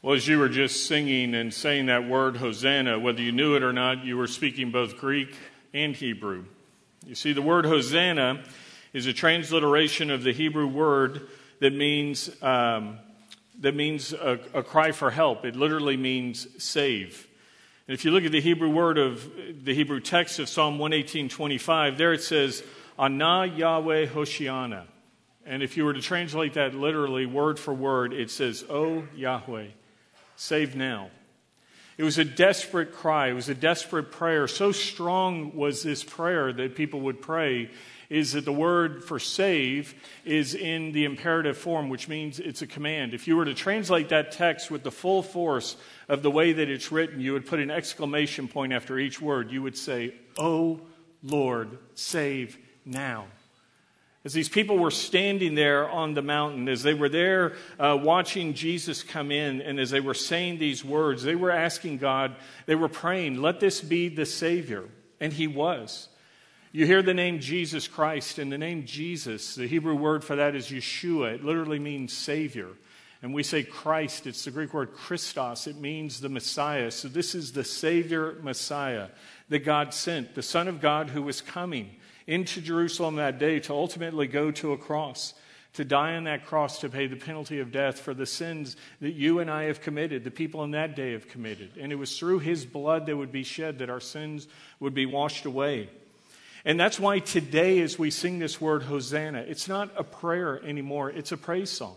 [0.00, 3.64] Well, as you were just singing and saying that word, Hosanna, whether you knew it
[3.64, 5.34] or not, you were speaking both Greek
[5.74, 6.44] and Hebrew.
[7.04, 8.44] You see, the word Hosanna
[8.92, 11.26] is a transliteration of the Hebrew word
[11.58, 13.00] that means, um,
[13.58, 15.44] that means a, a cry for help.
[15.44, 17.26] It literally means save.
[17.88, 19.28] And if you look at the Hebrew word of
[19.64, 22.62] the Hebrew text of Psalm 118.25, there it says,
[23.00, 24.84] Ana Yahweh Hoshiana.
[25.44, 29.66] And if you were to translate that literally, word for word, it says, O Yahweh
[30.38, 31.10] save now.
[31.96, 33.28] It was a desperate cry.
[33.28, 34.46] It was a desperate prayer.
[34.46, 37.70] So strong was this prayer that people would pray
[38.08, 42.66] is that the word for save is in the imperative form, which means it's a
[42.68, 43.14] command.
[43.14, 45.76] If you were to translate that text with the full force
[46.08, 49.50] of the way that it's written, you would put an exclamation point after each word.
[49.50, 50.80] You would say, Oh
[51.22, 53.26] Lord, save now.
[54.24, 58.52] As these people were standing there on the mountain, as they were there uh, watching
[58.52, 62.34] Jesus come in, and as they were saying these words, they were asking God,
[62.66, 64.84] they were praying, let this be the Savior.
[65.20, 66.08] And He was.
[66.72, 70.54] You hear the name Jesus Christ, and the name Jesus, the Hebrew word for that
[70.54, 71.36] is Yeshua.
[71.36, 72.68] It literally means Savior.
[73.22, 75.66] And we say Christ, it's the Greek word Christos.
[75.66, 76.90] It means the Messiah.
[76.90, 79.08] So this is the Savior Messiah
[79.48, 81.96] that God sent, the Son of God who was coming
[82.28, 85.32] into Jerusalem that day to ultimately go to a cross,
[85.72, 89.14] to die on that cross to pay the penalty of death for the sins that
[89.14, 91.70] you and I have committed, the people in that day have committed.
[91.80, 94.46] And it was through his blood that would be shed that our sins
[94.78, 95.88] would be washed away.
[96.66, 101.10] And that's why today, as we sing this word, Hosanna, it's not a prayer anymore,
[101.10, 101.96] it's a praise song.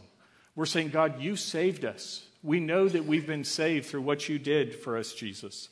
[0.55, 2.25] We're saying, God, you saved us.
[2.41, 5.67] We know that we've been saved through what you did for us, Jesus.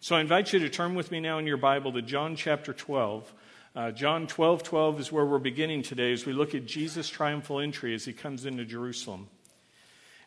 [0.00, 2.74] So I invite you to turn with me now in your Bible to John chapter
[2.74, 3.32] 12.
[3.74, 7.58] Uh, John 12 12 is where we're beginning today as we look at Jesus' triumphal
[7.58, 9.28] entry as he comes into Jerusalem.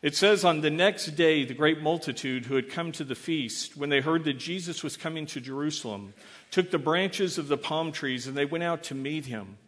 [0.02, 3.76] It says, On the next day, the great multitude who had come to the feast,
[3.76, 6.12] when they heard that Jesus was coming to Jerusalem,
[6.50, 9.58] took the branches of the palm trees and they went out to meet him.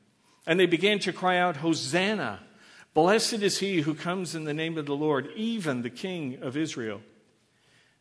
[0.45, 2.41] And they began to cry out, Hosanna!
[2.95, 6.57] Blessed is he who comes in the name of the Lord, even the King of
[6.57, 7.01] Israel.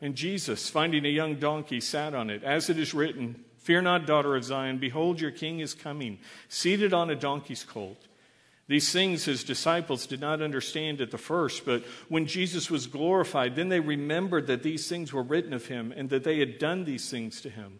[0.01, 4.05] And Jesus, finding a young donkey, sat on it, as it is written, Fear not,
[4.05, 4.77] daughter of Zion.
[4.77, 8.01] Behold, your king is coming, seated on a donkey's colt.
[8.69, 13.57] These things his disciples did not understand at the first, but when Jesus was glorified,
[13.57, 16.85] then they remembered that these things were written of him and that they had done
[16.85, 17.79] these things to him.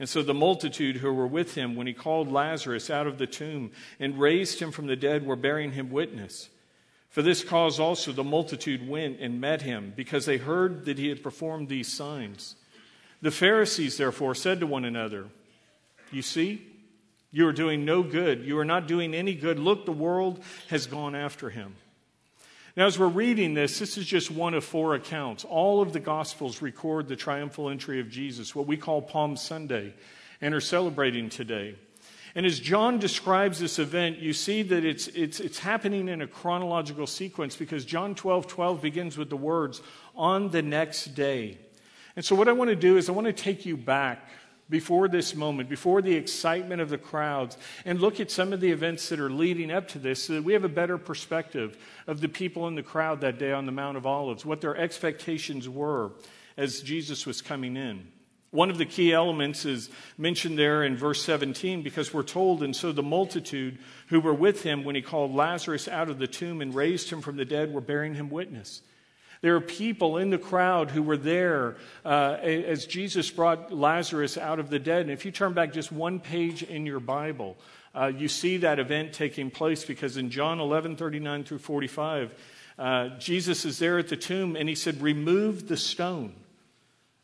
[0.00, 3.28] And so the multitude who were with him when he called Lazarus out of the
[3.28, 3.70] tomb
[4.00, 6.48] and raised him from the dead were bearing him witness.
[7.08, 11.08] For this cause also the multitude went and met him, because they heard that he
[11.08, 12.56] had performed these signs.
[13.22, 15.26] The Pharisees, therefore, said to one another,
[16.10, 16.66] You see,
[17.30, 18.44] you are doing no good.
[18.44, 19.58] You are not doing any good.
[19.58, 21.74] Look, the world has gone after him.
[22.76, 25.44] Now, as we're reading this, this is just one of four accounts.
[25.44, 29.92] All of the Gospels record the triumphal entry of Jesus, what we call Palm Sunday,
[30.40, 31.74] and are celebrating today.
[32.34, 36.28] And as John describes this event, you see that it's, it's, it's happening in a
[36.28, 39.82] chronological sequence because John 12 12 begins with the words,
[40.14, 41.58] on the next day.
[42.16, 44.28] And so, what I want to do is, I want to take you back
[44.68, 48.70] before this moment, before the excitement of the crowds, and look at some of the
[48.70, 51.76] events that are leading up to this so that we have a better perspective
[52.06, 54.76] of the people in the crowd that day on the Mount of Olives, what their
[54.76, 56.12] expectations were
[56.56, 58.06] as Jesus was coming in.
[58.52, 62.74] One of the key elements is mentioned there in verse 17 because we're told, and
[62.74, 63.78] so the multitude
[64.08, 67.20] who were with him when he called Lazarus out of the tomb and raised him
[67.20, 68.82] from the dead were bearing him witness.
[69.42, 74.58] There are people in the crowd who were there uh, as Jesus brought Lazarus out
[74.58, 75.02] of the dead.
[75.02, 77.56] And if you turn back just one page in your Bible,
[77.94, 82.34] uh, you see that event taking place because in John 11 39 through 45,
[82.78, 86.34] uh, Jesus is there at the tomb and he said, Remove the stone.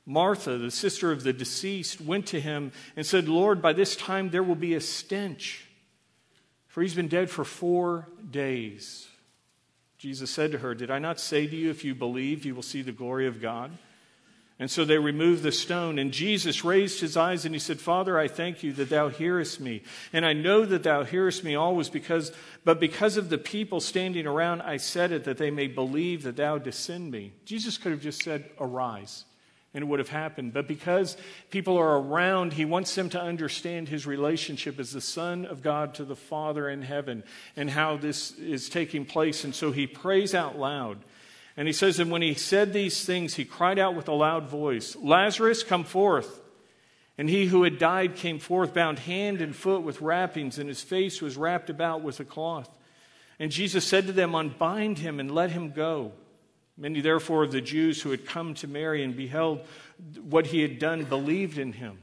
[0.06, 4.31] Martha, the sister of the deceased, went to him and said, Lord, by this time
[4.31, 5.66] there will be a stench,
[6.69, 9.09] for he's been dead for four days.
[9.98, 12.62] Jesus said to her, Did I not say to you, if you believe, you will
[12.62, 13.70] see the glory of God?
[14.58, 18.19] And so they removed the stone, and Jesus raised his eyes and he said, Father,
[18.19, 19.82] I thank you that thou hearest me.
[20.14, 22.32] And I know that thou hearest me always because,
[22.64, 26.37] but because of the people standing around, I said it that they may believe that
[26.37, 27.34] thou didst send me.
[27.44, 29.26] Jesus could have just said, Arise
[29.76, 30.55] and it would have happened.
[30.55, 31.19] But because
[31.50, 35.93] people are around, he wants them to understand his relationship as the Son of God
[35.96, 37.23] to the Father in heaven
[37.56, 39.44] and how this is taking place.
[39.44, 41.00] And so he prays out loud.
[41.58, 44.49] And he says, And when he said these things, he cried out with a loud
[44.49, 46.40] voice, Lazarus, come forth.
[47.19, 50.81] And he who had died came forth, bound hand and foot with wrappings, and his
[50.81, 52.70] face was wrapped about with a cloth.
[53.38, 56.12] And Jesus said to them, Unbind him and let him go.
[56.76, 59.67] Many, therefore, of the Jews who had come to Mary and beheld
[60.20, 61.99] what he had done believed in him.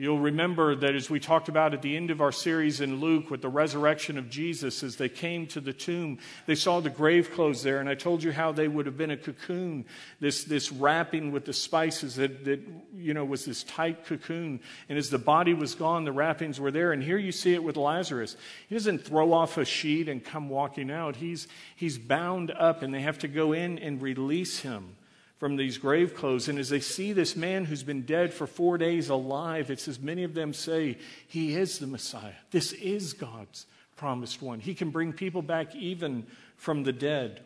[0.00, 3.28] You'll remember that as we talked about at the end of our series in Luke
[3.28, 7.30] with the resurrection of Jesus, as they came to the tomb, they saw the grave
[7.32, 9.84] clothes there, and I told you how they would have been a cocoon,
[10.18, 12.60] this, this wrapping with the spices that, that,
[12.96, 14.60] you know, was this tight cocoon.
[14.88, 16.92] And as the body was gone, the wrappings were there.
[16.92, 18.38] And here you see it with Lazarus.
[18.70, 21.16] He doesn't throw off a sheet and come walking out.
[21.16, 24.96] He's, he's bound up, and they have to go in and release him
[25.40, 26.48] from these grave clothes.
[26.48, 29.98] And as they see this man who's been dead for four days alive, it says
[29.98, 32.34] many of them say, He is the Messiah.
[32.50, 33.66] This is God's
[33.96, 34.60] promised one.
[34.60, 36.26] He can bring people back even
[36.56, 37.40] from the dead.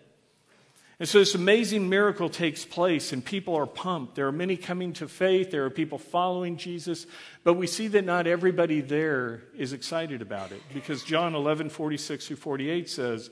[0.99, 4.17] And so this amazing miracle takes place, and people are pumped.
[4.17, 7.07] There are many coming to faith, there are people following Jesus,
[7.45, 12.27] but we see that not everybody there is excited about it because John 11 46
[12.27, 13.31] through 48 says,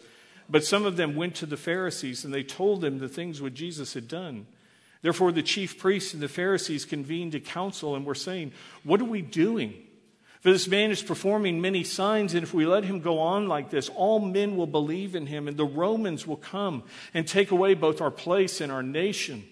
[0.52, 3.54] but some of them went to the Pharisees and they told them the things what
[3.54, 4.46] Jesus had done.
[5.00, 8.52] Therefore, the chief priests and the Pharisees convened a council and were saying,
[8.84, 9.74] What are we doing?
[10.42, 13.70] For this man is performing many signs, and if we let him go on like
[13.70, 16.82] this, all men will believe in him, and the Romans will come
[17.14, 19.44] and take away both our place and our nation.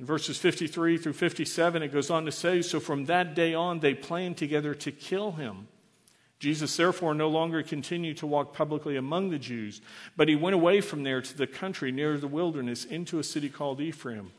[0.00, 3.78] In verses 53 through 57, it goes on to say, So from that day on,
[3.78, 5.68] they planned together to kill him.
[6.40, 9.82] Jesus therefore no longer continued to walk publicly among the Jews,
[10.16, 13.50] but he went away from there to the country near the wilderness into a city
[13.50, 14.32] called Ephraim.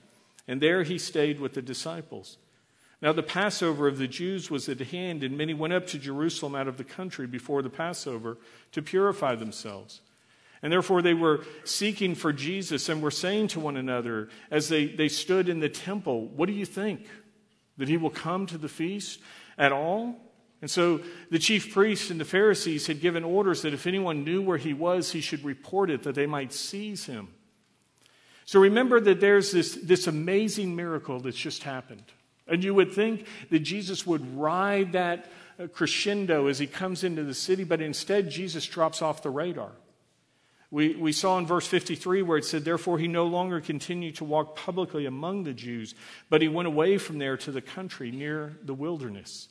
[0.47, 2.37] And there he stayed with the disciples.
[3.03, 6.55] Now the Passover of the Jews was at hand, and many went up to Jerusalem
[6.55, 8.37] out of the country before the Passover
[8.71, 10.01] to purify themselves.
[10.63, 14.87] And therefore they were seeking for Jesus and were saying to one another as they,
[14.87, 17.07] they stood in the temple, What do you think?
[17.77, 19.19] That he will come to the feast
[19.55, 20.15] at all?
[20.61, 24.41] And so the chief priests and the Pharisees had given orders that if anyone knew
[24.41, 27.29] where he was, he should report it, that they might seize him.
[28.45, 32.03] So remember that there's this, this amazing miracle that's just happened.
[32.47, 37.23] And you would think that Jesus would ride that uh, crescendo as he comes into
[37.23, 39.71] the city, but instead, Jesus drops off the radar.
[40.69, 44.25] We, we saw in verse 53 where it said, Therefore, he no longer continued to
[44.25, 45.95] walk publicly among the Jews,
[46.29, 49.49] but he went away from there to the country near the wilderness.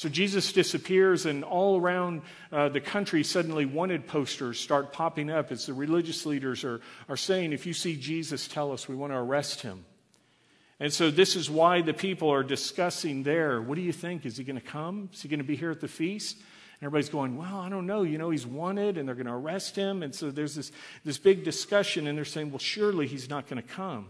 [0.00, 5.52] So Jesus disappears, and all around uh, the country, suddenly wanted posters start popping up
[5.52, 6.80] as the religious leaders are,
[7.10, 9.84] are saying, If you see Jesus, tell us, we want to arrest him.
[10.80, 13.60] And so, this is why the people are discussing there.
[13.60, 14.24] What do you think?
[14.24, 15.10] Is he going to come?
[15.12, 16.38] Is he going to be here at the feast?
[16.38, 18.00] And everybody's going, Well, I don't know.
[18.00, 20.02] You know, he's wanted, and they're going to arrest him.
[20.02, 20.72] And so, there's this,
[21.04, 24.06] this big discussion, and they're saying, Well, surely he's not going to come.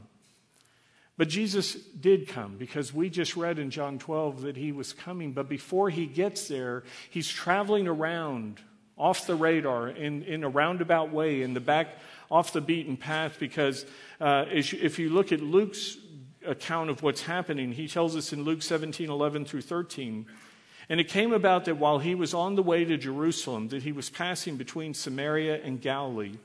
[1.21, 5.33] But Jesus did come because we just read in John 12 that he was coming.
[5.33, 8.59] But before he gets there, he's traveling around
[8.97, 11.89] off the radar in, in a roundabout way, in the back,
[12.31, 13.85] off the beaten path, because
[14.19, 15.99] uh, if you look at Luke's
[16.47, 20.25] account of what's happening, he tells us in Luke 17 11 through 13.
[20.89, 23.93] And it came about that while he was on the way to Jerusalem, that he
[23.93, 26.39] was passing between Samaria and Galilee.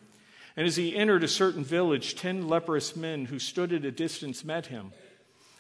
[0.58, 4.46] And as he entered a certain village, ten leprous men who stood at a distance
[4.46, 4.94] met him.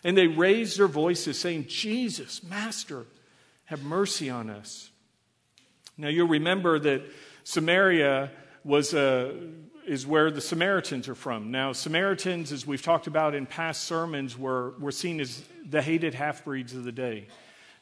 [0.03, 3.06] And they raised their voices, saying, Jesus, Master,
[3.65, 4.89] have mercy on us.
[5.97, 7.01] Now you'll remember that
[7.44, 8.31] Samaria
[8.63, 9.31] was a, uh,
[9.86, 11.51] is where the Samaritans are from.
[11.51, 16.16] Now, Samaritans, as we've talked about in past sermons, were, were seen as the hated
[16.16, 17.28] half breeds of the day.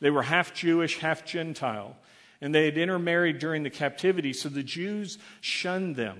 [0.01, 1.95] They were half Jewish, half Gentile,
[2.41, 6.19] and they had intermarried during the captivity, so the Jews shunned them.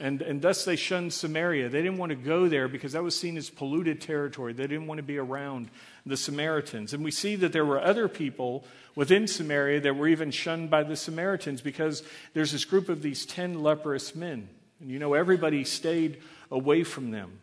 [0.00, 1.68] And, and thus they shunned Samaria.
[1.68, 4.52] They didn't want to go there because that was seen as polluted territory.
[4.52, 5.70] They didn't want to be around
[6.04, 6.92] the Samaritans.
[6.92, 8.64] And we see that there were other people
[8.96, 13.24] within Samaria that were even shunned by the Samaritans because there's this group of these
[13.24, 14.48] 10 leprous men.
[14.80, 16.20] And you know, everybody stayed
[16.50, 17.38] away from them.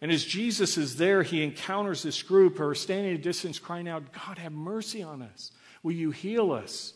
[0.00, 3.58] And as Jesus is there, he encounters this group who are standing at a distance
[3.58, 5.52] crying out, God, have mercy on us.
[5.82, 6.94] Will you heal us?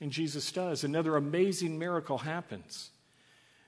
[0.00, 0.82] And Jesus does.
[0.82, 2.90] Another amazing miracle happens.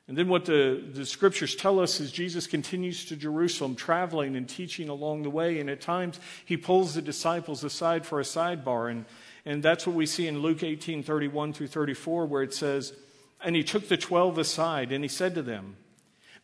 [0.07, 4.47] And then what the, the scriptures tell us is Jesus continues to Jerusalem, traveling and
[4.47, 5.61] teaching along the way.
[5.61, 8.91] And at times, he pulls the disciples aside for a sidebar.
[8.91, 9.07] And,
[9.47, 12.93] and that's what we see in Luke 18 31 through 34, where it says,
[13.41, 15.77] And he took the twelve aside, and he said to them,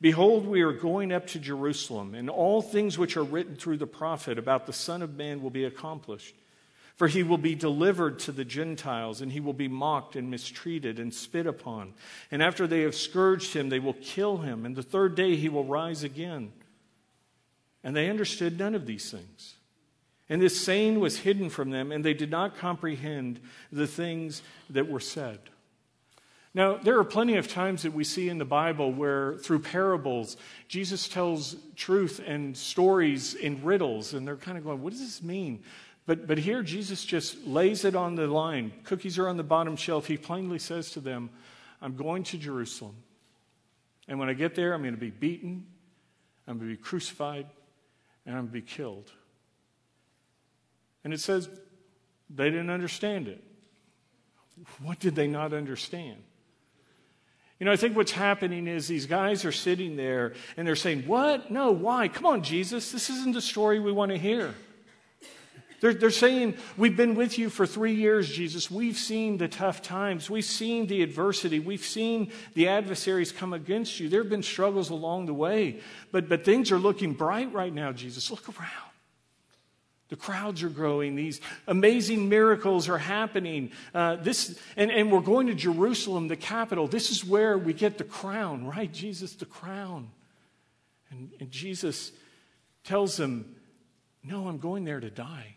[0.00, 3.86] Behold, we are going up to Jerusalem, and all things which are written through the
[3.86, 6.34] prophet about the Son of Man will be accomplished.
[7.00, 11.00] For he will be delivered to the Gentiles, and he will be mocked and mistreated
[11.00, 11.94] and spit upon.
[12.30, 15.48] And after they have scourged him, they will kill him, and the third day he
[15.48, 16.52] will rise again.
[17.82, 19.54] And they understood none of these things.
[20.28, 23.40] And this saying was hidden from them, and they did not comprehend
[23.72, 25.38] the things that were said.
[26.52, 30.36] Now, there are plenty of times that we see in the Bible where, through parables,
[30.68, 35.22] Jesus tells truth and stories in riddles, and they're kind of going, What does this
[35.22, 35.62] mean?
[36.06, 38.72] But, but here, Jesus just lays it on the line.
[38.84, 40.06] Cookies are on the bottom shelf.
[40.06, 41.30] He plainly says to them,
[41.80, 42.96] I'm going to Jerusalem.
[44.08, 45.66] And when I get there, I'm going to be beaten,
[46.46, 47.46] I'm going to be crucified,
[48.26, 49.10] and I'm going to be killed.
[51.04, 51.48] And it says
[52.28, 53.42] they didn't understand it.
[54.82, 56.22] What did they not understand?
[57.58, 61.02] You know, I think what's happening is these guys are sitting there and they're saying,
[61.02, 61.50] What?
[61.50, 62.08] No, why?
[62.08, 62.90] Come on, Jesus.
[62.90, 64.54] This isn't the story we want to hear.
[65.80, 68.70] They're, they're saying, We've been with you for three years, Jesus.
[68.70, 70.28] We've seen the tough times.
[70.28, 71.58] We've seen the adversity.
[71.58, 74.08] We've seen the adversaries come against you.
[74.08, 75.80] There have been struggles along the way,
[76.12, 78.30] but, but things are looking bright right now, Jesus.
[78.30, 78.90] Look around.
[80.10, 81.14] The crowds are growing.
[81.14, 83.70] These amazing miracles are happening.
[83.94, 86.88] Uh, this, and, and we're going to Jerusalem, the capital.
[86.88, 88.92] This is where we get the crown, right?
[88.92, 90.10] Jesus, the crown.
[91.10, 92.10] And, and Jesus
[92.82, 93.54] tells them,
[94.24, 95.54] No, I'm going there to die.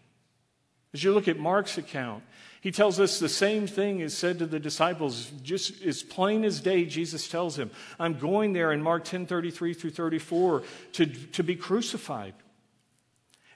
[0.94, 2.24] As you look at Mark's account,
[2.62, 6.62] he tells us the same thing is said to the disciples, just as plain as
[6.62, 11.44] day, Jesus tells him, I'm going there in Mark 10 33 through 34 to, to
[11.44, 12.36] be crucified.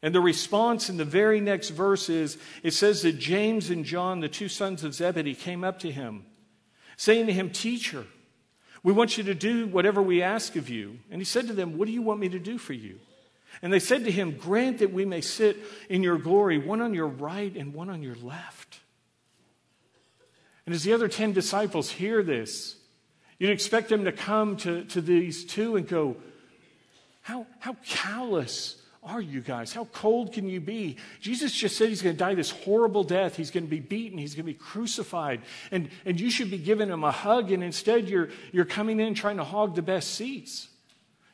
[0.02, 4.20] And the response in the very next verse is it says that James and John,
[4.20, 6.26] the two sons of Zebedee, came up to him,
[6.98, 8.06] saying to him, Teacher,
[8.84, 11.00] we want you to do whatever we ask of you.
[11.10, 13.00] And he said to them, What do you want me to do for you?
[13.62, 15.58] And they said to him, Grant that we may sit
[15.90, 18.80] in your glory, one on your right and one on your left.
[20.66, 22.76] And as the other 10 disciples hear this,
[23.40, 26.18] you'd expect them to come to, to these two and go,
[27.22, 29.74] How, how callous are you guys?
[29.74, 30.98] How cold can you be?
[31.22, 33.38] Jesus just said he's going to die this horrible death.
[33.38, 34.18] He's going to be beaten.
[34.18, 35.42] He's going to be crucified.
[35.72, 39.14] And, and you should be giving him a hug, and instead you're, you're coming in
[39.14, 40.68] trying to hog the best seats.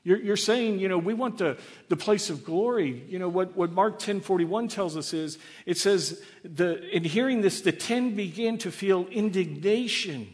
[0.04, 1.58] You're, you're saying, you know, we want the,
[1.88, 3.04] the place of glory.
[3.08, 7.42] You know, what, what Mark 10 41 tells us is it says, the, in hearing
[7.42, 10.28] this, the 10 begin to feel indignation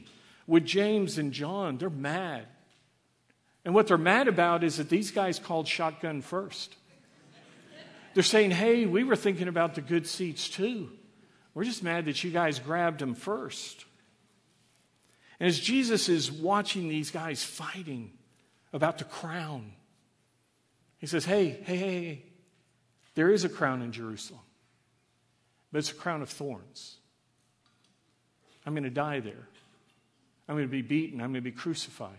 [0.47, 1.77] with James and John.
[1.77, 2.45] They're mad.
[3.63, 6.75] And what they're mad about is that these guys called shotgun first.
[8.15, 10.89] They're saying, hey, we were thinking about the good seats too.
[11.53, 13.85] We're just mad that you guys grabbed them first.
[15.39, 18.11] And as Jesus is watching these guys fighting
[18.73, 19.71] about the crown,
[20.97, 22.23] he says, hey, hey, hey,
[23.15, 24.41] there is a crown in Jerusalem,
[25.71, 26.97] but it's a crown of thorns.
[28.65, 29.47] I'm going to die there.
[30.47, 31.21] I'm going to be beaten.
[31.21, 32.17] I'm going to be crucified.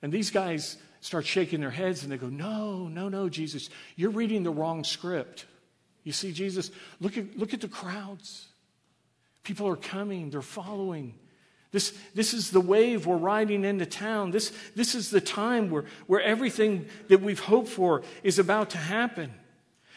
[0.00, 4.10] And these guys start shaking their heads and they go, No, no, no, Jesus, you're
[4.10, 5.46] reading the wrong script.
[6.02, 6.70] You see, Jesus,
[7.00, 8.48] look at, look at the crowds.
[9.44, 11.14] People are coming, they're following.
[11.72, 14.30] This, this is the wave we're riding into town.
[14.30, 18.78] This, this is the time where, where everything that we've hoped for is about to
[18.78, 19.32] happen.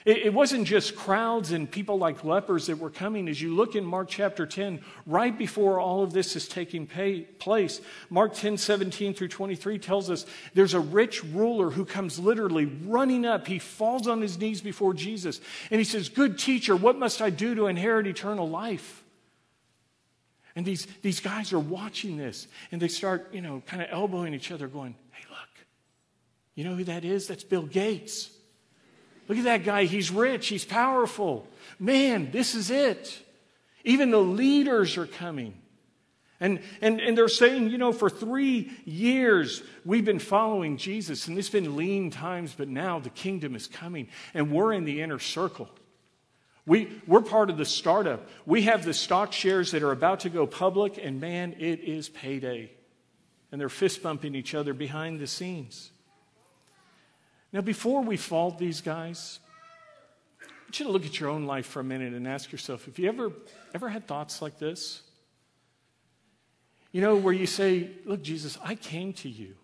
[0.06, 3.28] It, wasn't just crowds and people like lepers that were coming.
[3.28, 7.22] As you look in Mark chapter 10, right before all of this is taking pay,
[7.22, 12.66] place, Mark 10 17 through 23 tells us there's a rich ruler who comes literally
[12.66, 13.48] running up.
[13.48, 15.42] He falls on his knees before Jesus
[15.72, 19.04] and he says, Good teacher, what must I do to inherit eternal life?
[20.56, 24.34] And these, these guys are watching this and they start, you know, kind of elbowing
[24.34, 25.66] each other, going, Hey, look,
[26.56, 27.28] you know who that is?
[27.28, 28.32] That's Bill Gates.
[29.28, 29.86] Look at that guy.
[29.86, 31.48] He's rich, he's powerful.
[31.80, 33.22] Man, this is it.
[33.84, 35.56] Even the leaders are coming.
[36.40, 41.38] And, and, and they're saying, you know, for three years we've been following Jesus, and
[41.38, 45.20] it's been lean times, but now the kingdom is coming, and we're in the inner
[45.20, 45.70] circle.
[46.68, 48.28] We, we're part of the startup.
[48.46, 52.10] We have the stock shares that are about to go public, and man, it is
[52.10, 52.72] payday.
[53.52, 55.92] And they're fist bumping each other behind the scenes.
[57.54, 59.40] Now, before we fault these guys,
[60.42, 62.86] I want you to look at your own life for a minute and ask yourself
[62.86, 63.32] have you ever,
[63.74, 65.04] ever had thoughts like this?
[66.92, 69.56] You know, where you say, Look, Jesus, I came to you.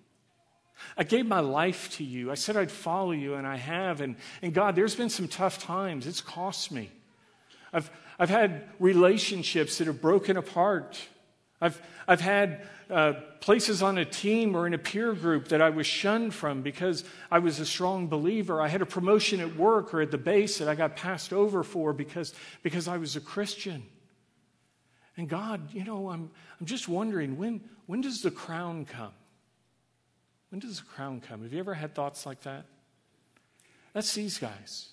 [0.98, 2.32] I gave my life to you.
[2.32, 4.02] I said I'd follow you, and I have.
[4.02, 6.08] And, and God, there's been some tough times.
[6.08, 6.90] It's cost me.
[7.74, 11.00] I've, I've had relationships that have broken apart.
[11.62, 15.70] I've, I've had uh, places on a team or in a peer group that I
[15.70, 18.62] was shunned from because I was a strong believer.
[18.62, 21.64] I had a promotion at work or at the base that I got passed over
[21.64, 22.34] for because,
[22.64, 23.84] because I was a Christian.
[25.16, 29.14] And God, you know, I'm, I'm just wondering when, when does the crown come?
[30.52, 31.42] When does the crown come?
[31.42, 32.66] Have you ever had thoughts like that?
[33.94, 34.91] That's these guys.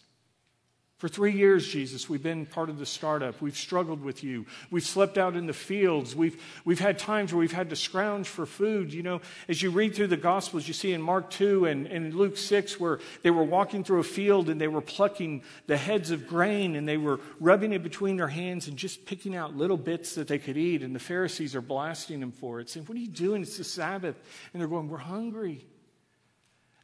[0.98, 3.40] For three years, Jesus, we've been part of the startup.
[3.40, 4.46] We've struggled with you.
[4.68, 6.16] We've slept out in the fields.
[6.16, 8.92] We've, we've had times where we've had to scrounge for food.
[8.92, 12.12] You know, as you read through the Gospels, you see in Mark 2 and, and
[12.14, 16.10] Luke 6 where they were walking through a field and they were plucking the heads
[16.10, 19.76] of grain and they were rubbing it between their hands and just picking out little
[19.76, 20.82] bits that they could eat.
[20.82, 23.42] And the Pharisees are blasting them for it, saying, What are you doing?
[23.42, 24.16] It's the Sabbath.
[24.52, 25.64] And they're going, We're hungry.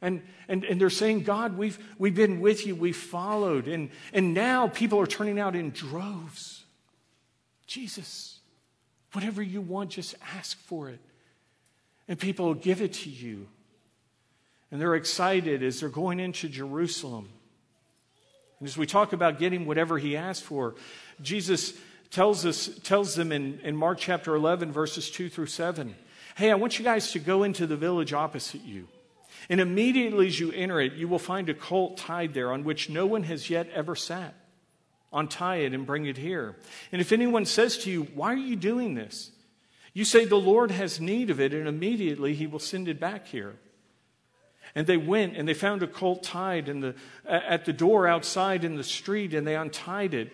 [0.01, 3.67] And, and, and they're saying, God, we've, we've been with you, we've followed.
[3.67, 6.63] And, and now people are turning out in droves.
[7.65, 8.39] Jesus,
[9.13, 10.99] whatever you want, just ask for it.
[12.07, 13.47] And people will give it to you.
[14.71, 17.29] And they're excited as they're going into Jerusalem.
[18.59, 20.75] And as we talk about getting whatever he asked for,
[21.21, 21.73] Jesus
[22.11, 25.95] tells, us, tells them in, in Mark chapter 11, verses 2 through 7
[26.35, 28.89] Hey, I want you guys to go into the village opposite you.
[29.49, 32.89] And immediately as you enter it, you will find a colt tied there on which
[32.89, 34.33] no one has yet ever sat.
[35.13, 36.55] Untie it and bring it here.
[36.91, 39.31] And if anyone says to you, Why are you doing this?
[39.93, 43.27] You say, The Lord has need of it, and immediately he will send it back
[43.27, 43.55] here.
[44.73, 48.63] And they went and they found a colt tied in the, at the door outside
[48.63, 50.33] in the street, and they untied it.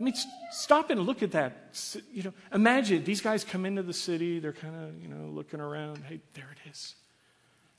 [0.00, 0.14] I mean,
[0.50, 1.74] stop and look at that.
[2.12, 5.60] You know, imagine these guys come into the city, they're kind of, you know, looking
[5.60, 6.02] around.
[6.08, 6.94] Hey, there it is.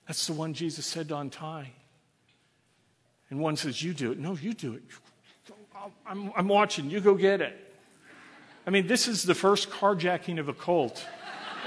[0.10, 1.70] That's the one Jesus said to untie.
[3.30, 4.18] And one says, You do it.
[4.18, 4.82] No, you do it.
[6.08, 6.90] I'm, I'm watching.
[6.90, 7.56] You go get it.
[8.66, 11.06] I mean, this is the first carjacking of a cult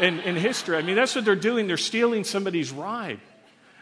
[0.01, 0.77] in, in history.
[0.77, 1.69] I mean, that's what they're doing.
[1.69, 3.21] They're stealing somebody's ride.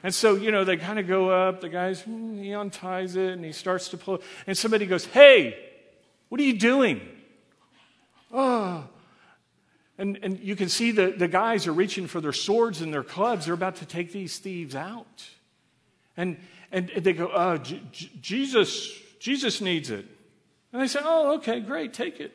[0.03, 1.63] And so, you know, they kind of go up.
[1.63, 4.21] The guy's, hmm, he unties it and he starts to pull.
[4.47, 5.57] And somebody goes, Hey,
[6.29, 7.01] what are you doing?
[8.31, 8.85] Oh,
[10.01, 13.03] and, and you can see the, the guys are reaching for their swords and their
[13.03, 13.45] clubs.
[13.45, 15.29] They're about to take these thieves out.
[16.17, 16.39] And,
[16.73, 20.07] and they go, oh, J- J- Jesus, Jesus needs it.
[20.73, 22.33] And they say, Oh, okay, great, take it.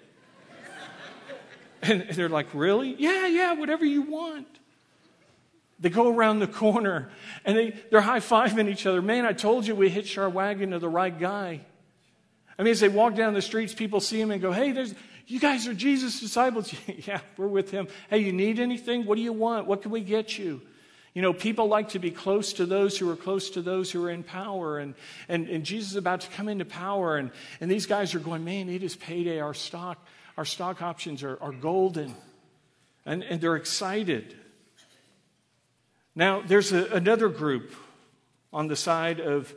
[1.82, 2.96] and they're like, Really?
[3.00, 4.48] Yeah, yeah, whatever you want.
[5.80, 7.10] They go around the corner
[7.44, 9.02] and they, they're high fiving each other.
[9.02, 11.62] Man, I told you we hitched our wagon to the right guy.
[12.58, 14.94] I mean, as they walk down the streets, people see him and go, Hey, there's,
[15.28, 16.74] you guys are Jesus' disciples.
[17.08, 17.88] yeah, we're with him.
[18.10, 19.06] Hey, you need anything?
[19.06, 19.68] What do you want?
[19.68, 20.62] What can we get you?
[21.14, 24.04] You know, people like to be close to those who are close to those who
[24.04, 24.80] are in power.
[24.80, 24.94] And,
[25.30, 27.18] and, and Jesus is about to come into power.
[27.18, 29.40] And, and these guys are going, man, it is payday.
[29.40, 30.06] Our stock,
[30.38, 32.14] our stock options are, are golden.
[33.06, 34.36] And, and they're excited.
[36.16, 37.74] Now, there's a, another group
[38.52, 39.54] on the side of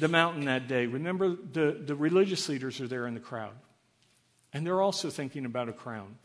[0.00, 0.86] the mountain that day.
[0.86, 3.52] Remember, the, the religious leaders are there in the crowd.
[4.56, 6.16] And they're also thinking about a crown.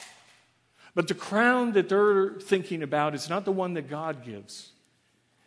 [0.95, 4.71] But the crown that they're thinking about is not the one that God gives.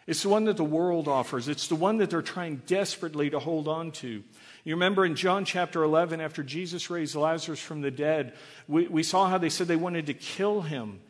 [0.06, 1.48] It's the one that the world offers.
[1.48, 4.22] It's the one that they're trying desperately to hold on to.
[4.64, 8.34] You remember in John chapter 11, after Jesus raised Lazarus from the dead,
[8.68, 11.00] we, we saw how they said they wanted to kill him.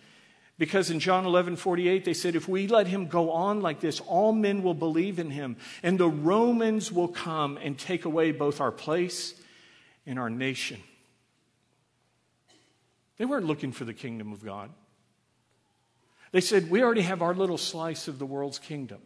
[0.58, 3.98] Because in John 11, 48, they said, if we let him go on like this,
[3.98, 8.60] all men will believe in him, and the Romans will come and take away both
[8.60, 9.34] our place
[10.06, 10.78] and our nation.
[13.16, 14.70] They weren't looking for the kingdom of God.
[16.32, 19.00] They said, We already have our little slice of the world's kingdom.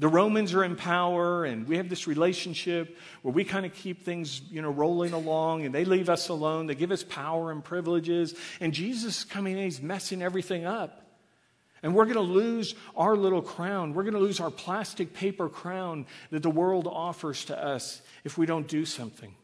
[0.00, 4.04] The Romans are in power, and we have this relationship where we kind of keep
[4.04, 6.68] things, you know, rolling along, and they leave us alone.
[6.68, 11.04] They give us power and privileges, and Jesus is coming in, he's messing everything up.
[11.82, 13.92] And we're going to lose our little crown.
[13.92, 18.38] We're going to lose our plastic paper crown that the world offers to us if
[18.38, 19.34] we don't do something.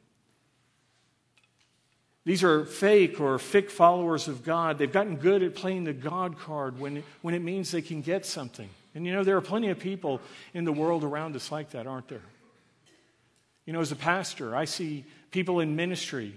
[2.24, 4.78] These are fake or fake followers of God.
[4.78, 8.24] They've gotten good at playing the God card when when it means they can get
[8.24, 8.68] something.
[8.94, 10.20] And you know, there are plenty of people
[10.54, 12.22] in the world around us like that, aren't there?
[13.66, 16.34] You know, as a pastor, I see people in ministry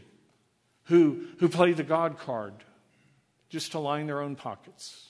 [0.86, 2.54] who, who play the God card
[3.50, 5.08] just to line their own pockets.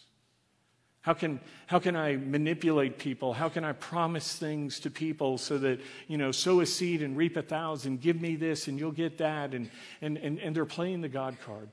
[1.01, 3.33] How can, how can I manipulate people?
[3.33, 7.15] How can I promise things to people so that, you know, sow a seed and
[7.15, 9.53] reap a thousand, give me this and you'll get that?
[9.53, 9.69] And,
[10.01, 11.69] and, and, and they're playing the God card.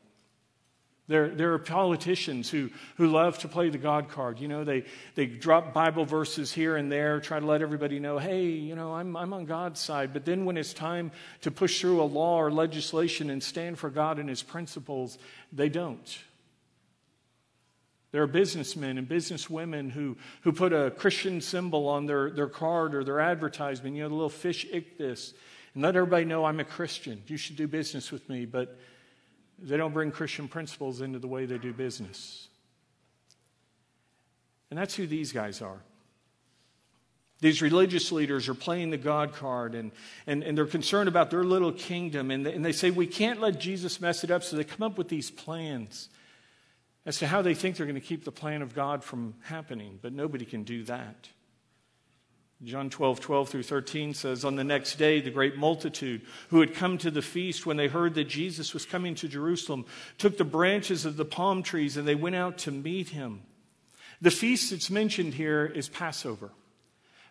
[1.07, 4.41] There, there are politicians who, who love to play the God card.
[4.41, 4.85] You know, they,
[5.17, 8.95] they drop Bible verses here and there, try to let everybody know, hey, you know,
[8.95, 10.15] I'm, I'm on God's side.
[10.15, 13.91] But then when it's time to push through a law or legislation and stand for
[13.91, 15.19] God and His principles,
[15.53, 16.19] they don't.
[18.15, 22.95] There are businessmen and businesswomen who, who put a Christian symbol on their, their card
[22.95, 25.33] or their advertisement, you know, the little fish ichthys,
[25.75, 27.21] and let everybody know I'm a Christian.
[27.27, 28.79] You should do business with me, but
[29.59, 32.47] they don't bring Christian principles into the way they do business.
[34.71, 35.81] And that's who these guys are.
[37.41, 39.91] These religious leaders are playing the God card and,
[40.29, 42.31] and, and they're concerned about their little kingdom.
[42.31, 44.45] And they, and they say, We can't let Jesus mess it up.
[44.45, 46.11] So they come up with these plans
[47.07, 49.99] as to how they think they're going to keep the plan of God from happening.
[50.01, 51.29] But nobody can do that.
[52.63, 56.75] John 12, 12 through 13 says, On the next day, the great multitude who had
[56.75, 59.85] come to the feast when they heard that Jesus was coming to Jerusalem
[60.17, 63.43] took the branches of the palm trees and they went out to meet him.
[64.23, 66.53] The feast that's mentioned here is Passover.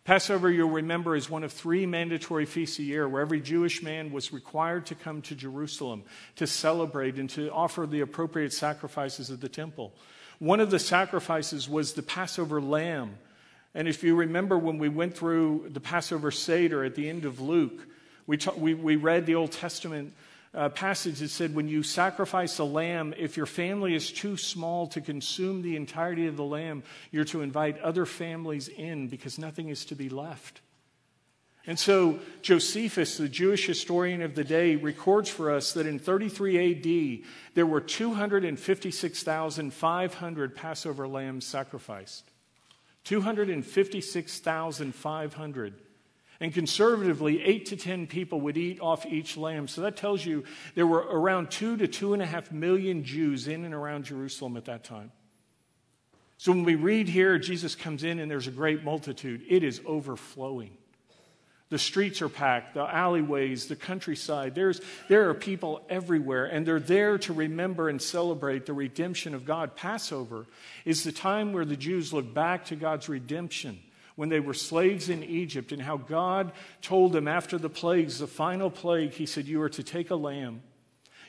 [0.03, 4.11] Passover, you'll remember, is one of three mandatory feasts a year where every Jewish man
[4.11, 6.03] was required to come to Jerusalem
[6.35, 9.93] to celebrate and to offer the appropriate sacrifices at the temple.
[10.39, 13.17] One of the sacrifices was the Passover lamb
[13.75, 17.39] and if you remember when we went through the Passover Seder at the end of
[17.39, 17.87] Luke,
[18.27, 20.13] we, ta- we, we read the Old Testament
[20.53, 24.87] uh, passage that said, when you sacrifice a lamb, if your family is too small
[24.87, 29.69] to consume the entirety of the lamb, you're to invite other families in because nothing
[29.69, 30.61] is to be left.
[31.65, 36.71] And so Josephus, the Jewish historian of the day, records for us that in 33
[36.71, 37.19] AD,
[37.55, 42.25] there were 256,500 Passover lambs sacrificed.
[43.05, 45.73] 256,500.
[46.43, 49.69] And conservatively, eight to 10 people would eat off each lamb.
[49.69, 50.43] So that tells you
[50.75, 54.57] there were around two to two and a half million Jews in and around Jerusalem
[54.57, 55.13] at that time.
[56.37, 59.79] So when we read here, Jesus comes in and there's a great multitude, it is
[59.85, 60.75] overflowing.
[61.69, 64.53] The streets are packed, the alleyways, the countryside.
[64.53, 69.45] There's, there are people everywhere, and they're there to remember and celebrate the redemption of
[69.45, 69.77] God.
[69.77, 70.45] Passover
[70.83, 73.79] is the time where the Jews look back to God's redemption
[74.15, 78.27] when they were slaves in Egypt and how God told them after the plagues, the
[78.27, 80.61] final plague, He said, You are to take a lamb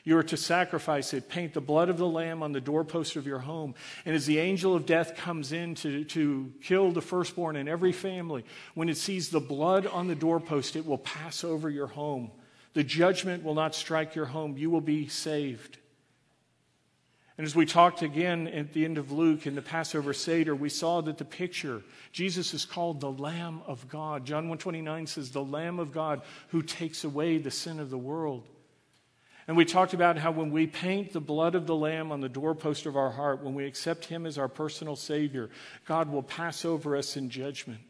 [0.05, 1.29] you are to sacrifice it.
[1.29, 3.73] Paint the blood of the lamb on the doorpost of your home.
[4.05, 7.91] And as the angel of death comes in to, to kill the firstborn in every
[7.91, 8.45] family,
[8.75, 12.29] when it sees the blood on the doorpost, it will pass over your home.
[12.73, 14.57] The judgment will not strike your home.
[14.57, 15.79] You will be saved.
[17.37, 20.69] And as we talked again at the end of Luke in the Passover Seder, we
[20.69, 21.81] saw that the picture,
[22.13, 24.25] Jesus is called the Lamb of God.
[24.25, 28.47] John 129 says, the Lamb of God who takes away the sin of the world.
[29.47, 32.29] And we talked about how when we paint the blood of the Lamb on the
[32.29, 35.49] doorpost of our heart, when we accept Him as our personal Savior,
[35.85, 37.81] God will pass over us in judgment.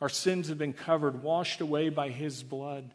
[0.00, 2.90] Our sins have been covered, washed away by His blood.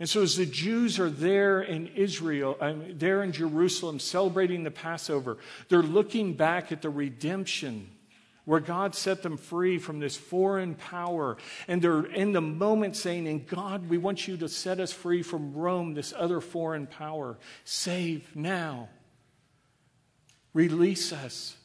[0.00, 4.70] And so, as the Jews are there in Israel, um, there in Jerusalem, celebrating the
[4.70, 7.90] Passover, they're looking back at the redemption
[8.44, 11.38] where God set them free from this foreign power.
[11.66, 15.22] And they're in the moment saying, "In God, we want you to set us free
[15.22, 17.38] from Rome, this other foreign power.
[17.64, 18.90] Save now.
[20.52, 21.56] Release us.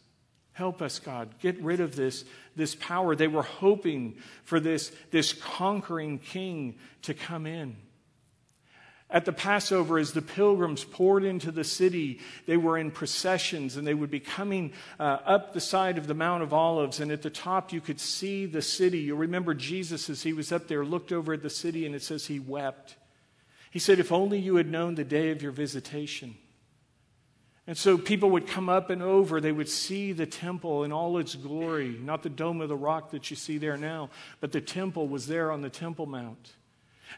[0.53, 1.29] Help us, God.
[1.39, 3.15] Get rid of this, this power.
[3.15, 7.77] They were hoping for this, this conquering king to come in.
[9.11, 13.87] At the Passover, as the pilgrims poured into the city, they were in processions and
[13.87, 16.99] they would be coming uh, up the side of the Mount of Olives.
[16.99, 18.99] And at the top, you could see the city.
[18.99, 22.03] You remember Jesus as he was up there, looked over at the city, and it
[22.03, 22.97] says he wept.
[23.71, 26.35] He said, If only you had known the day of your visitation.
[27.65, 29.41] And so people would come up and over.
[29.41, 33.11] They would see the temple in all its glory, not the dome of the rock
[33.11, 36.53] that you see there now, but the temple was there on the Temple Mount.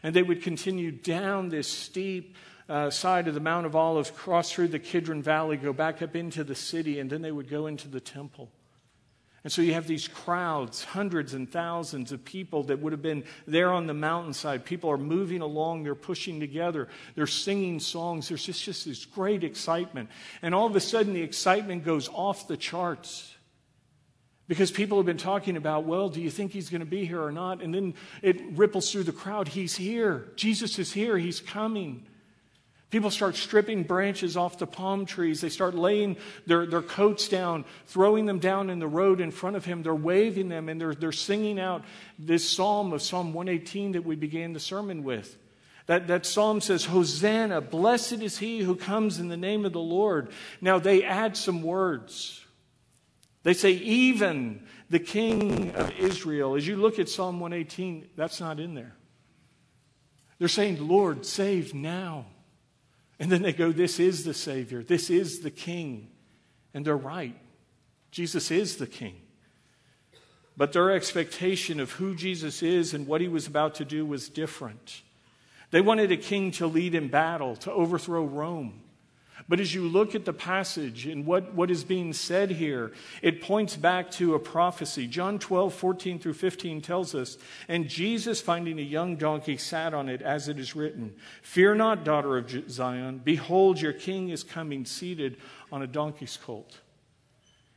[0.02, 2.36] And they would continue down this steep
[2.68, 6.16] uh, side of the Mount of Olives, cross through the Kidron Valley, go back up
[6.16, 8.50] into the city, and then they would go into the temple.
[9.44, 13.24] And so you have these crowds, hundreds and thousands of people that would have been
[13.46, 14.64] there on the mountainside.
[14.64, 18.28] People are moving along, they're pushing together, they're singing songs.
[18.28, 20.10] There's just, just this great excitement.
[20.42, 23.31] And all of a sudden, the excitement goes off the charts.
[24.52, 27.22] Because people have been talking about, well, do you think he's going to be here
[27.22, 27.62] or not?
[27.62, 29.48] And then it ripples through the crowd.
[29.48, 30.28] He's here.
[30.36, 31.16] Jesus is here.
[31.16, 32.04] He's coming.
[32.90, 35.40] People start stripping branches off the palm trees.
[35.40, 39.56] They start laying their, their coats down, throwing them down in the road in front
[39.56, 39.82] of him.
[39.82, 41.82] They're waving them and they're, they're singing out
[42.18, 45.34] this psalm of Psalm 118 that we began the sermon with.
[45.86, 49.80] That, that psalm says, Hosanna, blessed is he who comes in the name of the
[49.80, 50.28] Lord.
[50.60, 52.41] Now they add some words.
[53.42, 56.54] They say, even the king of Israel.
[56.54, 58.94] As you look at Psalm 118, that's not in there.
[60.38, 62.26] They're saying, Lord, save now.
[63.18, 64.82] And then they go, This is the Savior.
[64.82, 66.08] This is the King.
[66.74, 67.38] And they're right.
[68.10, 69.20] Jesus is the King.
[70.56, 74.28] But their expectation of who Jesus is and what he was about to do was
[74.28, 75.02] different.
[75.70, 78.82] They wanted a king to lead in battle, to overthrow Rome
[79.48, 83.42] But as you look at the passage and what, what is being said here, it
[83.42, 85.06] points back to a prophecy.
[85.06, 90.08] John 12, 14 through 15 tells us, And Jesus, finding a young donkey, sat on
[90.08, 93.20] it, as it is written Fear not, daughter of Zion.
[93.24, 95.36] Behold, your king is coming, seated
[95.70, 96.78] on a donkey's colt.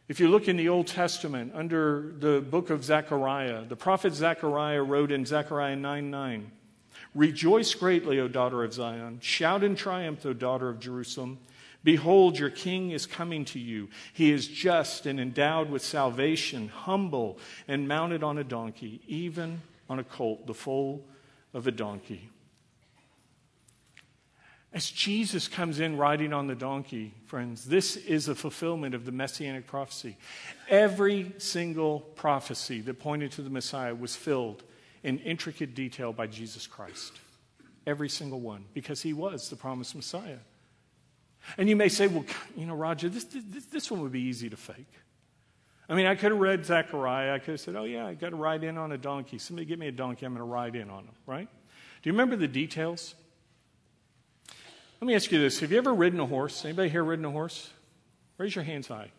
[0.08, 4.84] If you look in the Old Testament under the book of Zechariah, the prophet Zechariah
[4.84, 6.52] wrote in Zechariah 9 9,
[7.16, 9.20] Rejoice greatly, O daughter of Zion.
[9.22, 11.40] Shout in triumph, O daughter of Jerusalem.
[11.86, 13.90] Behold, your king is coming to you.
[14.12, 20.00] He is just and endowed with salvation, humble and mounted on a donkey, even on
[20.00, 21.06] a colt, the foal
[21.54, 22.30] of a donkey.
[24.74, 29.12] As Jesus comes in riding on the donkey, friends, this is a fulfillment of the
[29.12, 30.18] messianic prophecy.
[30.68, 34.64] Every single prophecy that pointed to the Messiah was filled
[35.04, 37.14] in intricate detail by Jesus Christ.
[37.86, 40.40] Every single one, because he was the promised Messiah.
[41.58, 44.50] And you may say, well, you know, Roger, this, this, this one would be easy
[44.50, 44.92] to fake.
[45.88, 47.34] I mean, I could have read Zechariah.
[47.34, 49.38] I could have said, oh, yeah, I got to ride in on a donkey.
[49.38, 50.26] Somebody get me a donkey.
[50.26, 51.48] I'm going to ride in on him, right?
[52.02, 53.14] Do you remember the details?
[55.00, 55.60] Let me ask you this.
[55.60, 56.66] Have you ever ridden a horse?
[56.66, 57.70] Anybody here ridden a horse?
[58.38, 59.12] Raise your hands high.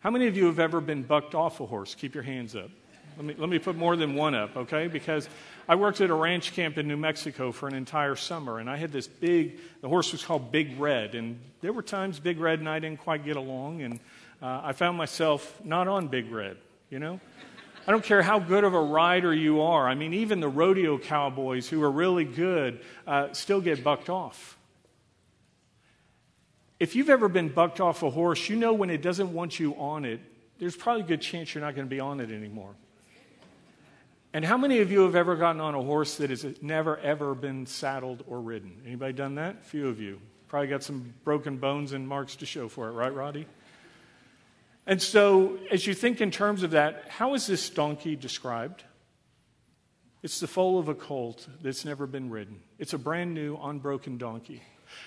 [0.00, 1.94] How many of you have ever been bucked off a horse?
[1.94, 2.70] Keep your hands up.
[3.16, 4.88] Let me, let me put more than one up, okay?
[4.88, 5.28] Because
[5.68, 8.76] I worked at a ranch camp in New Mexico for an entire summer, and I
[8.76, 12.58] had this big, the horse was called Big Red, and there were times Big Red
[12.58, 14.00] and I didn't quite get along, and
[14.42, 16.56] uh, I found myself not on Big Red,
[16.90, 17.20] you know?
[17.86, 19.86] I don't care how good of a rider you are.
[19.86, 24.56] I mean, even the rodeo cowboys who are really good uh, still get bucked off.
[26.80, 29.74] If you've ever been bucked off a horse, you know when it doesn't want you
[29.76, 30.20] on it,
[30.58, 32.74] there's probably a good chance you're not going to be on it anymore.
[34.34, 37.36] And how many of you have ever gotten on a horse that has never ever
[37.36, 38.82] been saddled or ridden?
[38.84, 39.64] Anybody done that?
[39.64, 40.20] Few of you.
[40.48, 43.46] Probably got some broken bones and marks to show for it, right, Roddy?
[44.86, 48.82] And so, as you think in terms of that, how is this donkey described?
[50.24, 52.60] It's the foal of a colt that's never been ridden.
[52.80, 54.64] It's a brand new, unbroken donkey.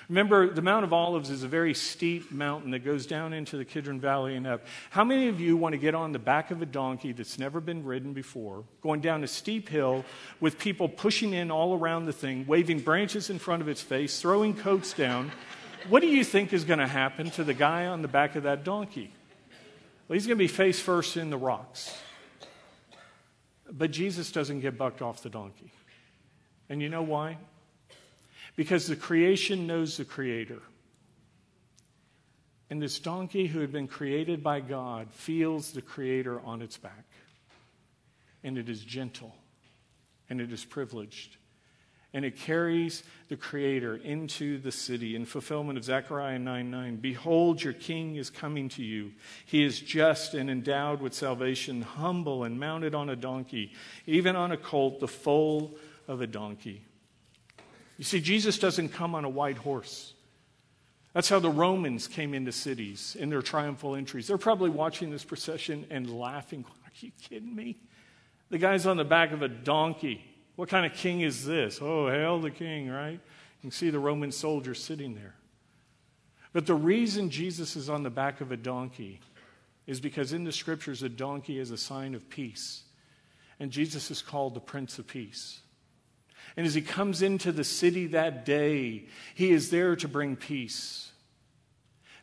[0.10, 3.66] Remember, the Mount of Olives is a very steep mountain that goes down into the
[3.66, 4.66] Kidron Valley and up.
[4.90, 7.60] How many of you want to get on the back of a donkey that's never
[7.60, 10.06] been ridden before, going down a steep hill
[10.40, 14.20] with people pushing in all around the thing, waving branches in front of its face,
[14.22, 15.32] throwing coats down?
[15.90, 18.44] What do you think is going to happen to the guy on the back of
[18.44, 19.12] that donkey?
[20.08, 21.96] Well, he's going to be face first in the rocks.
[23.70, 25.72] But Jesus doesn't get bucked off the donkey.
[26.70, 27.38] And you know why?
[28.58, 30.60] Because the creation knows the Creator.
[32.70, 37.06] And this donkey, who had been created by God, feels the Creator on its back.
[38.44, 39.34] And it is gentle,
[40.30, 41.38] and it is privileged.
[42.14, 46.96] And it carries the Creator into the city in fulfillment of Zechariah 9 9.
[46.96, 49.12] Behold, your king is coming to you.
[49.46, 53.74] He is just and endowed with salvation, humble and mounted on a donkey,
[54.08, 56.87] even on a colt, the foal of a donkey.
[57.98, 60.14] You see, Jesus doesn't come on a white horse.
[61.14, 64.28] That's how the Romans came into cities in their triumphal entries.
[64.28, 66.64] They're probably watching this procession and laughing.
[66.86, 67.78] Are you kidding me?
[68.50, 70.24] The guy's on the back of a donkey.
[70.56, 71.80] What kind of king is this?
[71.82, 73.14] Oh, hail the king, right?
[73.14, 75.34] You can see the Roman soldiers sitting there.
[76.54, 79.20] But the reason Jesus is on the back of a donkey
[79.86, 82.84] is because in the scriptures, a donkey is a sign of peace.
[83.60, 85.62] And Jesus is called the Prince of Peace.
[86.56, 89.06] And as he comes into the city that day,
[89.36, 91.12] he is there to bring peace.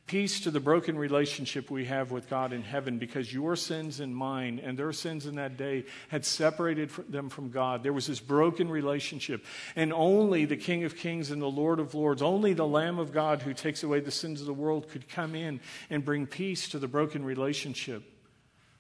[0.07, 4.15] Peace to the broken relationship we have with God in heaven because your sins and
[4.15, 7.83] mine and their sins in that day had separated them from God.
[7.83, 9.47] There was this broken relationship.
[9.75, 13.13] And only the King of Kings and the Lord of Lords, only the Lamb of
[13.13, 15.59] God who takes away the sins of the world could come in
[15.89, 18.14] and bring peace to the broken relationship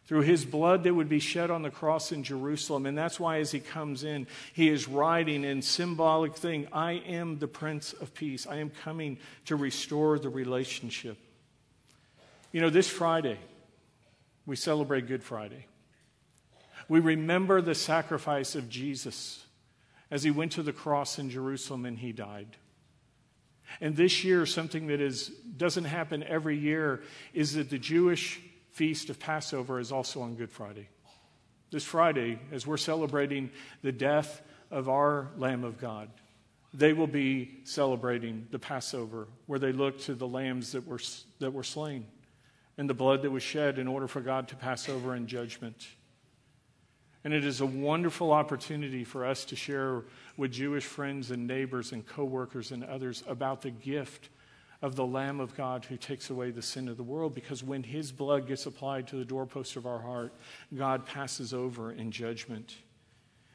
[0.06, 2.86] through his blood that would be shed on the cross in Jerusalem.
[2.86, 7.38] And that's why, as he comes in, he is writing in symbolic thing I am
[7.38, 8.46] the Prince of Peace.
[8.46, 11.16] I am coming to restore the relationship.
[12.52, 13.38] You know, this Friday,
[14.46, 15.66] we celebrate Good Friday.
[16.88, 19.44] We remember the sacrifice of Jesus
[20.10, 22.56] as he went to the cross in Jerusalem and he died.
[23.80, 28.40] And this year, something that is, doesn't happen every year is that the Jewish
[28.74, 30.88] feast of Passover is also on Good Friday.
[31.70, 33.50] This Friday, as we're celebrating
[33.82, 36.10] the death of our Lamb of God,
[36.72, 40.98] they will be celebrating the Passover, where they look to the lambs that were,
[41.38, 42.06] that were slain
[42.76, 45.86] and the blood that was shed in order for God to pass over in judgment.
[47.22, 50.02] And it is a wonderful opportunity for us to share
[50.36, 54.30] with Jewish friends and neighbors and coworkers and others about the gift
[54.84, 57.82] of the Lamb of God who takes away the sin of the world because when
[57.82, 60.34] his blood gets applied to the doorpost of our heart,
[60.76, 62.76] God passes over in judgment.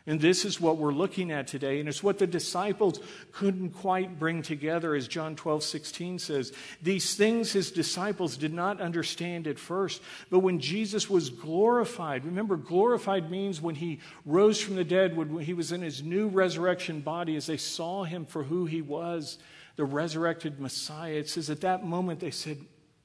[0.08, 1.80] And this is what we're looking at today.
[1.80, 3.00] And it's what the disciples
[3.32, 6.52] couldn't quite bring together, as John 12, 16 says.
[6.82, 10.02] These things his disciples did not understand at first.
[10.32, 15.42] But when Jesus was glorified, remember, glorified means when he rose from the dead, when
[15.42, 19.38] he was in his new resurrection body, as they saw him for who he was,
[19.80, 21.14] the resurrected Messiah.
[21.14, 22.58] It says at that moment they said,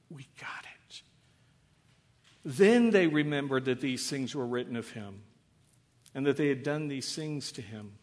[0.09, 1.01] We got it.
[2.43, 5.21] Then they remembered that these things were written of him
[6.13, 7.93] and that they had done these things to him.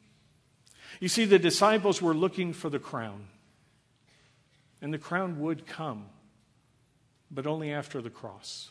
[1.00, 3.26] You see, the disciples were looking for the crown,
[4.80, 6.06] and the crown would come,
[7.30, 8.70] but only after the cross.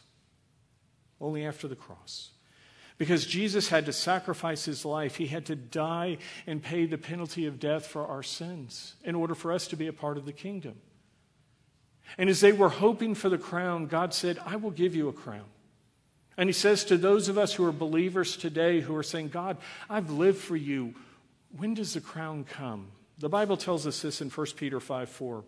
[1.19, 2.31] Only after the cross.
[3.01, 5.15] Because Jesus had to sacrifice his life.
[5.15, 9.33] He had to die and pay the penalty of death for our sins in order
[9.33, 10.75] for us to be a part of the kingdom.
[12.19, 15.13] And as they were hoping for the crown, God said, I will give you a
[15.13, 15.47] crown.
[16.37, 19.57] And he says to those of us who are believers today who are saying, God,
[19.89, 20.93] I've lived for you,
[21.57, 22.89] when does the crown come?
[23.17, 25.43] The Bible tells us this in 1 Peter 5 4.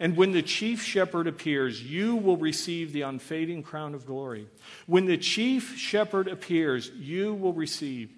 [0.00, 4.48] And when the chief shepherd appears, you will receive the unfading crown of glory.
[4.86, 8.12] When the chief shepherd appears, you will receive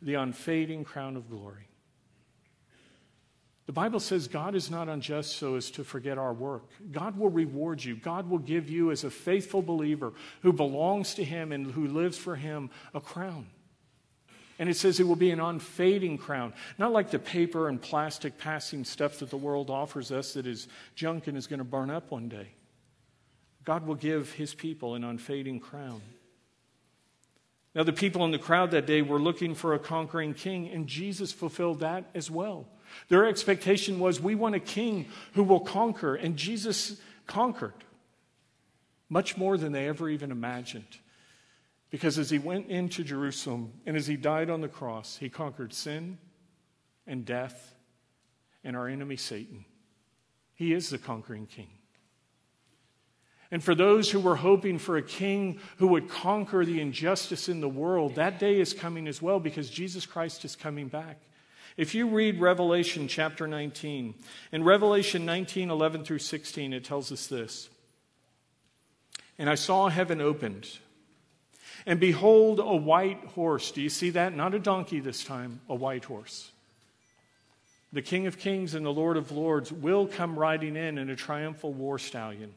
[0.00, 1.68] the unfading crown of glory.
[3.66, 6.64] The Bible says God is not unjust so as to forget our work.
[6.90, 7.96] God will reward you.
[7.96, 12.18] God will give you, as a faithful believer who belongs to Him and who lives
[12.18, 13.46] for Him, a crown.
[14.62, 18.38] And it says it will be an unfading crown, not like the paper and plastic
[18.38, 21.90] passing stuff that the world offers us that is junk and is going to burn
[21.90, 22.46] up one day.
[23.64, 26.00] God will give His people an unfading crown.
[27.74, 30.86] Now, the people in the crowd that day were looking for a conquering king, and
[30.86, 32.68] Jesus fulfilled that as well.
[33.08, 37.74] Their expectation was we want a king who will conquer, and Jesus conquered
[39.08, 40.98] much more than they ever even imagined.
[41.92, 45.74] Because as he went into Jerusalem and as he died on the cross, he conquered
[45.74, 46.16] sin
[47.06, 47.74] and death
[48.64, 49.66] and our enemy Satan.
[50.54, 51.68] He is the conquering king.
[53.50, 57.60] And for those who were hoping for a king who would conquer the injustice in
[57.60, 61.20] the world, that day is coming as well because Jesus Christ is coming back.
[61.76, 64.14] If you read Revelation chapter 19,
[64.52, 67.68] in Revelation 19, 11 through 16, it tells us this
[69.38, 70.78] And I saw heaven opened,
[71.86, 73.70] and behold, a white horse.
[73.70, 74.34] Do you see that?
[74.36, 76.50] Not a donkey this time, a white horse.
[77.92, 81.16] The King of Kings and the Lord of Lords will come riding in in a
[81.16, 82.54] triumphal war stallion.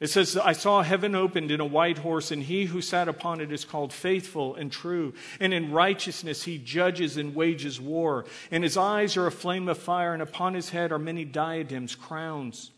[0.00, 3.40] It says, I saw heaven opened in a white horse, and he who sat upon
[3.40, 5.14] it is called faithful and true.
[5.40, 8.26] And in righteousness he judges and wages war.
[8.50, 11.94] And his eyes are a flame of fire, and upon his head are many diadems,
[11.94, 12.70] crowns.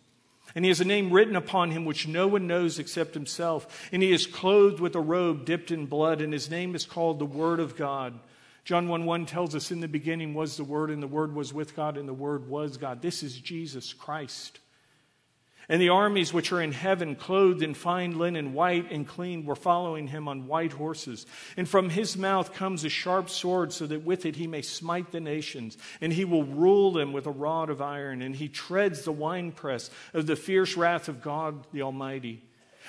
[0.56, 3.88] And he has a name written upon him which no one knows except himself.
[3.92, 7.18] And he is clothed with a robe dipped in blood, and his name is called
[7.18, 8.18] the Word of God.
[8.64, 11.52] John 1 1 tells us, In the beginning was the Word, and the Word was
[11.52, 13.02] with God, and the Word was God.
[13.02, 14.58] This is Jesus Christ.
[15.68, 19.56] And the armies which are in heaven, clothed in fine linen, white and clean, were
[19.56, 21.26] following him on white horses.
[21.56, 25.10] And from his mouth comes a sharp sword, so that with it he may smite
[25.10, 25.76] the nations.
[26.00, 28.22] And he will rule them with a rod of iron.
[28.22, 32.44] And he treads the winepress of the fierce wrath of God the Almighty.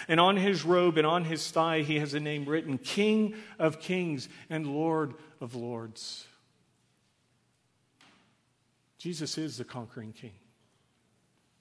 [0.07, 3.79] And on his robe and on his thigh he has a name written King of
[3.79, 6.27] Kings and Lord of Lords.
[8.99, 10.33] Jesus is the conquering king.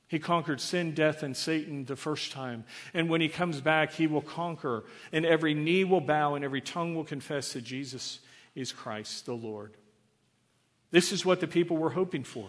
[0.08, 2.64] He conquered sin, death, and Satan the first time.
[2.94, 6.60] And when he comes back, he will conquer, and every knee will bow, and every
[6.60, 8.20] tongue will confess that Jesus
[8.54, 9.76] is Christ the Lord.
[10.92, 12.48] This is what the people were hoping for.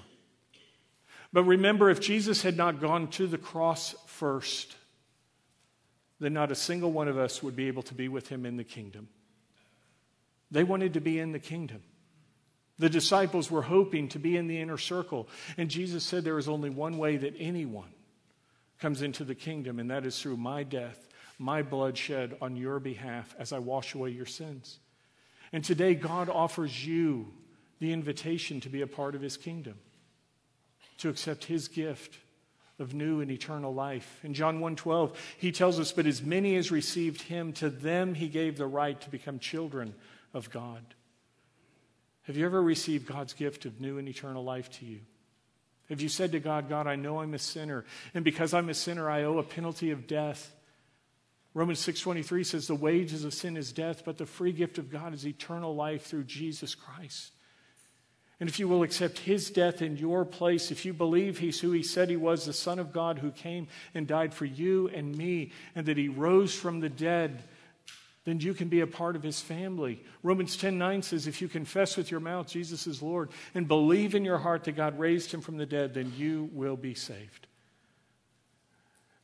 [1.33, 4.75] But remember, if Jesus had not gone to the cross first,
[6.19, 8.57] then not a single one of us would be able to be with him in
[8.57, 9.09] the kingdom.
[10.51, 11.81] They wanted to be in the kingdom.
[12.79, 15.27] The disciples were hoping to be in the inner circle.
[15.57, 17.91] And Jesus said there is only one way that anyone
[18.79, 21.07] comes into the kingdom, and that is through my death,
[21.39, 24.79] my blood shed on your behalf as I wash away your sins.
[25.51, 27.33] And today, God offers you
[27.79, 29.75] the invitation to be a part of his kingdom,
[30.97, 32.17] to accept his gift
[32.79, 34.19] of new and eternal life.
[34.23, 38.27] In John 1:12, he tells us, "But as many as received him, to them he
[38.27, 39.95] gave the right to become children
[40.33, 40.93] of God."
[42.27, 44.99] Have you ever received God's gift of new and eternal life to you?
[45.89, 48.73] Have you said to God, God, I know I'm a sinner, and because I'm a
[48.73, 50.53] sinner, I owe a penalty of death?
[51.53, 55.13] Romans 6:23 says the wages of sin is death, but the free gift of God
[55.13, 57.31] is eternal life through Jesus Christ.
[58.39, 61.71] And if you will accept his death in your place, if you believe he's who
[61.71, 65.17] he said he was, the Son of God who came and died for you and
[65.17, 67.43] me, and that he rose from the dead,
[68.27, 70.03] then you can be a part of his family.
[70.21, 74.15] Romans 10 9 says, If you confess with your mouth Jesus is Lord and believe
[74.15, 77.47] in your heart that God raised him from the dead, then you will be saved.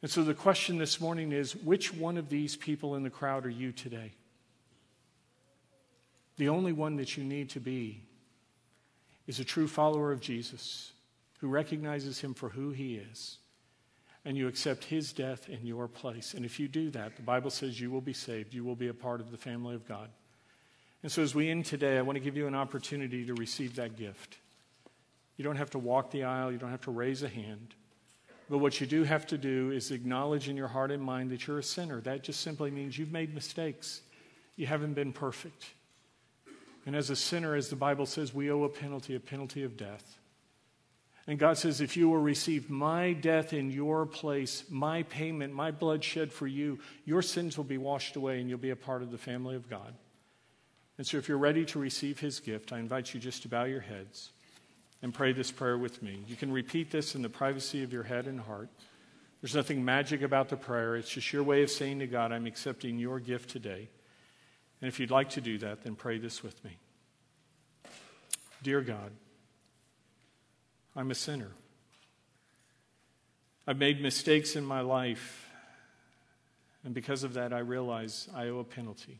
[0.01, 3.45] And so the question this morning is which one of these people in the crowd
[3.45, 4.13] are you today?
[6.37, 8.03] The only one that you need to be
[9.27, 10.93] is a true follower of Jesus
[11.41, 13.37] who recognizes him for who he is,
[14.25, 16.33] and you accept his death in your place.
[16.33, 18.87] And if you do that, the Bible says you will be saved, you will be
[18.87, 20.09] a part of the family of God.
[21.01, 23.75] And so, as we end today, I want to give you an opportunity to receive
[23.75, 24.37] that gift.
[25.35, 27.75] You don't have to walk the aisle, you don't have to raise a hand.
[28.49, 31.47] But what you do have to do is acknowledge in your heart and mind that
[31.47, 32.01] you're a sinner.
[32.01, 34.01] That just simply means you've made mistakes.
[34.55, 35.65] You haven't been perfect.
[36.85, 39.77] And as a sinner, as the Bible says, we owe a penalty, a penalty of
[39.77, 40.17] death.
[41.25, 45.71] And God says, if you will receive my death in your place, my payment, my
[45.71, 49.01] blood shed for you, your sins will be washed away and you'll be a part
[49.01, 49.93] of the family of God.
[50.97, 53.63] And so if you're ready to receive his gift, I invite you just to bow
[53.63, 54.31] your heads
[55.01, 56.23] and pray this prayer with me.
[56.27, 58.69] You can repeat this in the privacy of your head and heart.
[59.41, 62.45] There's nothing magic about the prayer, it's just your way of saying to God, I'm
[62.45, 63.89] accepting your gift today.
[64.81, 66.77] And if you'd like to do that, then pray this with me.
[68.61, 69.11] Dear God,
[70.95, 71.51] I'm a sinner.
[73.65, 75.49] I've made mistakes in my life,
[76.83, 79.19] and because of that, I realize I owe a penalty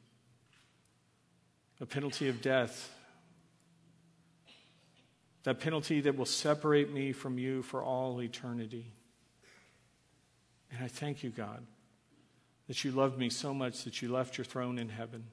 [1.84, 2.90] a penalty of death.
[5.44, 8.94] That penalty that will separate me from you for all eternity.
[10.72, 11.66] And I thank you, God,
[12.70, 15.26] that you loved me so much that you left your throne in heaven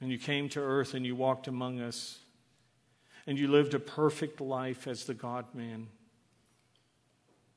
[0.00, 2.18] and you came to earth and you walked among us.
[3.26, 5.88] And you lived a perfect life as the God man.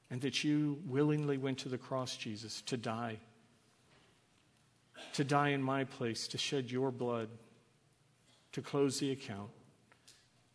[0.09, 3.18] And that you willingly went to the cross, Jesus, to die.
[5.14, 7.30] To die in my place, to shed your blood,
[8.51, 9.49] to close the account,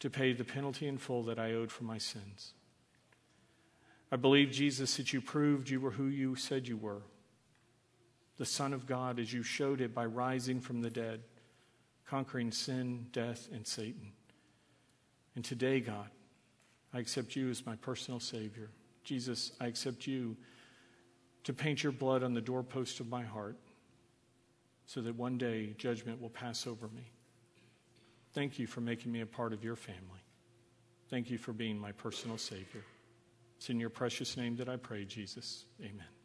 [0.01, 2.53] to pay the penalty in full that I owed for my sins.
[4.13, 7.03] I believe, Jesus, that you proved you were who you said you were
[8.39, 11.21] the Son of God, as you showed it by rising from the dead
[12.07, 14.13] conquering sin, death, and Satan.
[15.39, 16.11] And today, God,
[16.93, 18.71] I accept you as my personal Savior.
[19.05, 20.37] Jesus, I accept you
[21.45, 23.57] to paint your blood on the doorpost of my heart
[24.87, 27.13] so that one day judgment will pass over me.
[28.33, 30.25] Thank you for making me a part of your family.
[31.09, 32.83] Thank you for being my personal Savior.
[33.59, 35.67] It's in your precious name that I pray, Jesus.
[35.81, 36.18] Amen.